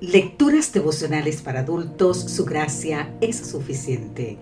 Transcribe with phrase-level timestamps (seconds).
[0.00, 4.38] Lecturas devocionales para adultos, su gracia es suficiente.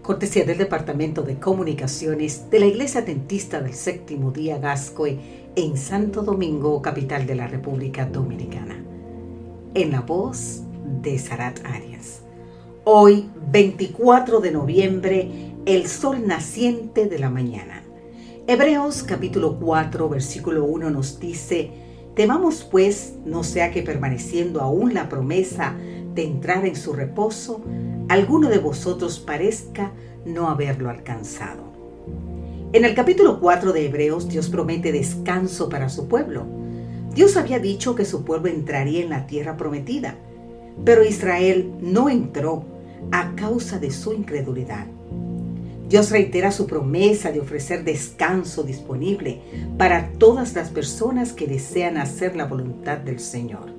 [0.00, 5.18] Cortesía del Departamento de Comunicaciones de la Iglesia Dentista del Séptimo Día Gascoe
[5.56, 8.82] en Santo Domingo, capital de la República Dominicana.
[9.74, 10.62] En la voz
[11.02, 12.22] de Sarat Arias.
[12.84, 15.30] Hoy, 24 de noviembre,
[15.66, 17.82] el sol naciente de la mañana.
[18.46, 21.83] Hebreos capítulo 4, versículo 1 nos dice,
[22.14, 25.74] Temamos pues, no sea que permaneciendo aún la promesa
[26.14, 27.60] de entrar en su reposo,
[28.08, 29.92] alguno de vosotros parezca
[30.24, 31.64] no haberlo alcanzado.
[32.72, 36.44] En el capítulo 4 de Hebreos, Dios promete descanso para su pueblo.
[37.14, 40.16] Dios había dicho que su pueblo entraría en la tierra prometida,
[40.84, 42.64] pero Israel no entró
[43.10, 44.86] a causa de su incredulidad.
[45.88, 49.42] Dios reitera su promesa de ofrecer descanso disponible
[49.76, 53.72] para todas las personas que desean hacer la voluntad del Señor.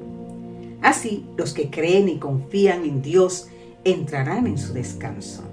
[0.81, 3.47] Así, los que creen y confían en Dios
[3.83, 5.43] entrarán en su descanso.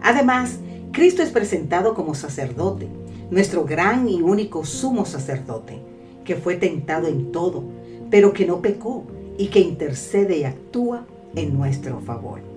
[0.00, 0.58] Además,
[0.92, 2.88] Cristo es presentado como sacerdote,
[3.30, 5.80] nuestro gran y único sumo sacerdote,
[6.24, 7.64] que fue tentado en todo,
[8.10, 9.04] pero que no pecó
[9.36, 12.53] y que intercede y actúa en nuestro favor.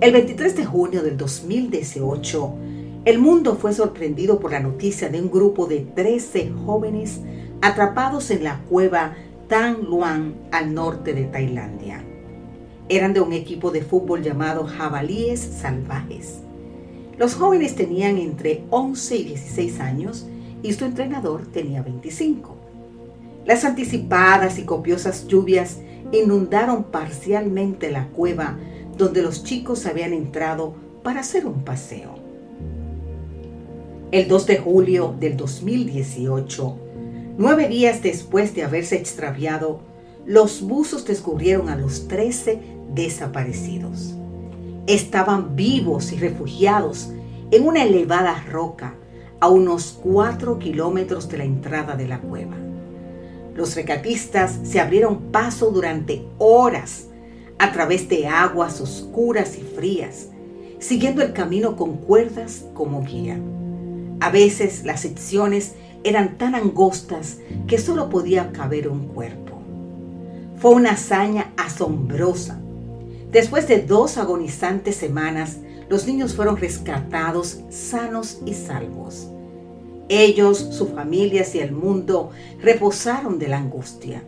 [0.00, 2.54] El 23 de junio del 2018,
[3.04, 7.20] el mundo fue sorprendido por la noticia de un grupo de 13 jóvenes
[7.62, 9.16] atrapados en la cueva
[9.48, 12.04] Tan Luang al norte de Tailandia.
[12.88, 16.40] Eran de un equipo de fútbol llamado Jabalíes Salvajes.
[17.18, 20.26] Los jóvenes tenían entre 11 y 16 años
[20.62, 22.56] y su entrenador tenía 25.
[23.46, 25.78] Las anticipadas y copiosas lluvias
[26.12, 28.56] inundaron parcialmente la cueva
[28.98, 32.16] donde los chicos habían entrado para hacer un paseo.
[34.10, 36.76] El 2 de julio del 2018,
[37.38, 39.80] nueve días después de haberse extraviado,
[40.26, 42.60] los buzos descubrieron a los 13
[42.94, 44.14] desaparecidos.
[44.86, 47.10] Estaban vivos y refugiados
[47.50, 48.94] en una elevada roca
[49.40, 52.56] a unos 4 kilómetros de la entrada de la cueva.
[53.54, 57.07] Los recatistas se abrieron paso durante horas
[57.58, 60.28] a través de aguas oscuras y frías,
[60.78, 63.38] siguiendo el camino con cuerdas como guía.
[64.20, 65.74] A veces las secciones
[66.04, 69.58] eran tan angostas que solo podía caber un cuerpo.
[70.56, 72.60] Fue una hazaña asombrosa.
[73.30, 75.58] Después de dos agonizantes semanas,
[75.88, 79.28] los niños fueron rescatados sanos y salvos.
[80.08, 82.30] Ellos, sus familias y el mundo
[82.60, 84.22] reposaron de la angustia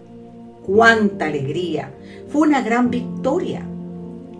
[0.66, 1.92] cuánta alegría.
[2.28, 3.62] Fue una gran victoria.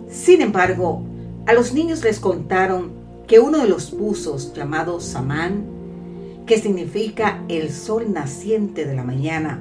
[0.09, 1.03] Sin embargo,
[1.45, 2.91] a los niños les contaron
[3.27, 5.63] que uno de los buzos, llamado Samán,
[6.45, 9.59] que significa el sol naciente de la mañana,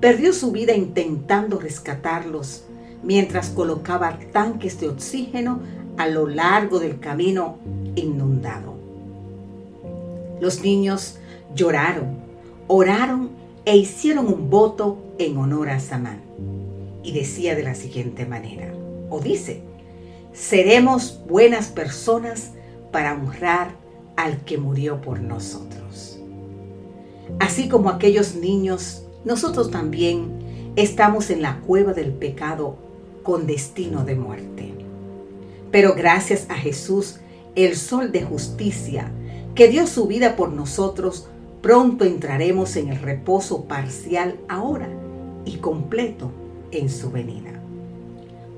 [0.00, 2.64] perdió su vida intentando rescatarlos
[3.02, 5.60] mientras colocaba tanques de oxígeno
[5.96, 7.56] a lo largo del camino
[7.94, 8.74] inundado.
[10.40, 11.18] Los niños
[11.54, 12.18] lloraron,
[12.66, 13.30] oraron
[13.66, 16.22] e hicieron un voto en honor a Samán.
[17.02, 18.72] Y decía de la siguiente manera,
[19.10, 19.60] o dice,
[20.32, 22.52] seremos buenas personas
[22.92, 23.76] para honrar
[24.16, 26.18] al que murió por nosotros.
[27.40, 32.76] Así como aquellos niños, nosotros también estamos en la cueva del pecado
[33.22, 34.74] con destino de muerte.
[35.72, 37.16] Pero gracias a Jesús,
[37.56, 39.10] el sol de justicia,
[39.56, 41.28] que dio su vida por nosotros,
[41.66, 44.88] Pronto entraremos en el reposo parcial ahora
[45.44, 46.30] y completo
[46.70, 47.60] en su venida.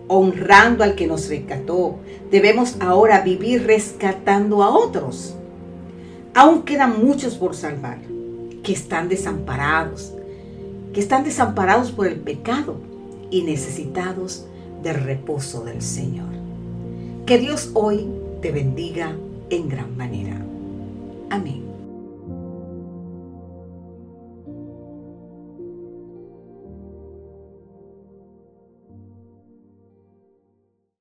[0.09, 5.35] Honrando al que nos rescató, debemos ahora vivir rescatando a otros.
[6.35, 7.97] Aún quedan muchos por salvar,
[8.63, 10.13] que están desamparados,
[10.93, 12.77] que están desamparados por el pecado
[13.31, 14.45] y necesitados
[14.83, 16.29] del reposo del Señor.
[17.25, 18.07] Que Dios hoy
[18.43, 19.17] te bendiga
[19.49, 20.37] en gran manera.
[21.31, 21.78] Amén.